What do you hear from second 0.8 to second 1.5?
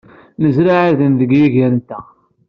irden deg